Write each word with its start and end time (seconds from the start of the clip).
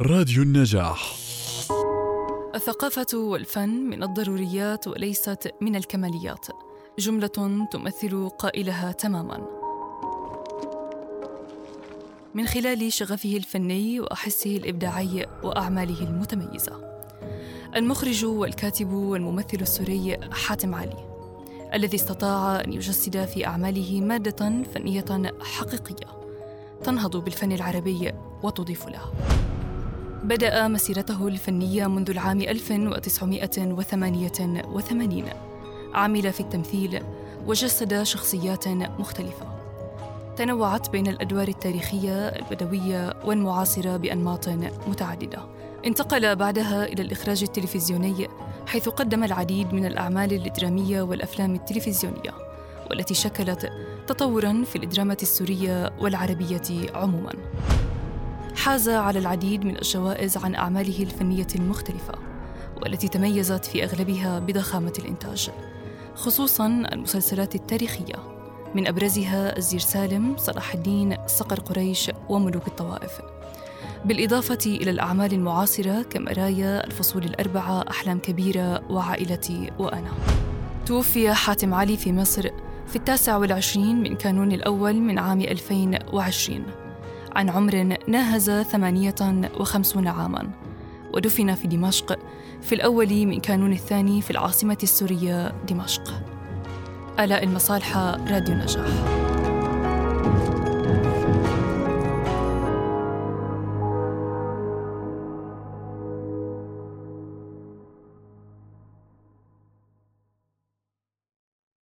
راديو 0.00 0.42
النجاح. 0.42 1.14
الثقافة 2.54 3.18
والفن 3.18 3.68
من 3.68 4.02
الضروريات 4.02 4.88
وليست 4.88 5.50
من 5.60 5.76
الكماليات. 5.76 6.46
جملة 6.98 7.66
تمثل 7.72 8.28
قائلها 8.28 8.92
تماما. 8.92 9.46
من 12.34 12.46
خلال 12.46 12.92
شغفه 12.92 13.36
الفني 13.36 14.00
وحسه 14.00 14.56
الإبداعي 14.56 15.26
وأعماله 15.42 16.00
المتميزة. 16.00 17.00
المخرج 17.76 18.24
والكاتب 18.24 18.92
والممثل 18.92 19.58
السوري 19.60 20.18
حاتم 20.32 20.74
علي 20.74 21.08
الذي 21.74 21.96
استطاع 21.96 22.60
أن 22.60 22.72
يجسد 22.72 23.24
في 23.24 23.46
أعماله 23.46 24.00
مادة 24.00 24.62
فنية 24.74 25.34
حقيقية 25.40 26.06
تنهض 26.84 27.16
بالفن 27.16 27.52
العربي 27.52 28.12
وتضيف 28.42 28.88
له 28.88 29.12
بدأ 30.24 30.68
مسيرته 30.68 31.28
الفنية 31.28 31.86
منذ 31.86 32.10
العام 32.10 32.40
1988 32.40 35.24
عمل 35.94 36.32
في 36.32 36.40
التمثيل 36.40 37.02
وجسد 37.46 38.02
شخصيات 38.02 38.68
مختلفة. 38.68 39.46
تنوعت 40.36 40.90
بين 40.90 41.06
الأدوار 41.06 41.48
التاريخية 41.48 42.28
البدوية 42.28 43.14
والمعاصرة 43.24 43.96
بأنماط 43.96 44.48
متعددة. 44.88 45.38
انتقل 45.86 46.36
بعدها 46.36 46.84
إلى 46.84 47.02
الإخراج 47.02 47.42
التلفزيوني 47.42 48.28
حيث 48.66 48.88
قدم 48.88 49.24
العديد 49.24 49.74
من 49.74 49.86
الأعمال 49.86 50.32
الإدرامية 50.32 51.02
والأفلام 51.02 51.54
التلفزيونية 51.54 52.34
والتي 52.90 53.14
شكلت 53.14 53.70
تطورا 54.06 54.64
في 54.66 54.76
الإدرامة 54.76 55.18
السورية 55.22 55.92
والعربية 56.00 56.90
عموما. 56.94 57.32
حاز 58.56 58.88
على 58.88 59.18
العديد 59.18 59.64
من 59.64 59.76
الجوائز 59.76 60.36
عن 60.36 60.54
أعماله 60.54 61.02
الفنية 61.02 61.46
المختلفة 61.54 62.14
والتي 62.82 63.08
تميزت 63.08 63.64
في 63.64 63.84
أغلبها 63.84 64.38
بضخامة 64.38 64.92
الإنتاج 64.98 65.50
خصوصا 66.14 66.66
المسلسلات 66.66 67.54
التاريخية. 67.54 68.14
من 68.74 68.86
أبرزها 68.86 69.56
الزير 69.56 69.80
سالم، 69.80 70.36
صلاح 70.36 70.74
الدين، 70.74 71.16
صقر 71.26 71.60
قريش 71.60 72.10
وملوك 72.28 72.66
الطوائف. 72.66 73.20
بالإضافة 74.04 74.58
إلى 74.66 74.90
الأعمال 74.90 75.32
المعاصرة 75.32 76.02
كمرايا 76.02 76.86
الفصول 76.86 77.24
الأربعة 77.24 77.84
أحلام 77.90 78.18
كبيرة 78.18 78.82
وعائلتي 78.90 79.70
وأنا. 79.78 80.12
توفي 80.86 81.34
حاتم 81.34 81.74
علي 81.74 81.96
في 81.96 82.12
مصر 82.12 82.50
في 82.86 82.96
التاسع 82.96 83.36
والعشرين 83.36 84.02
من 84.02 84.16
كانون 84.16 84.52
الأول 84.52 84.94
من 84.94 85.18
عام 85.18 85.40
2020 85.40 86.83
عن 87.36 87.50
عمر 87.50 87.96
ناهز 88.08 88.50
ثمانية 88.50 89.14
وخمسون 89.60 90.08
عاماً. 90.08 90.50
ودفن 91.14 91.54
في 91.54 91.68
دمشق 91.68 92.18
في 92.62 92.74
الأول 92.74 93.26
من 93.26 93.40
كانون 93.40 93.72
الثاني 93.72 94.22
في 94.22 94.30
العاصمة 94.30 94.78
السورية 94.82 95.52
دمشق. 95.68 96.22
آلاء 97.20 97.44
المصالحة 97.44 98.16
راديو 98.30 98.54
النجاح. 98.54 98.86